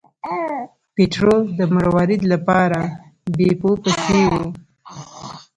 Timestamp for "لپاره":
2.33-2.79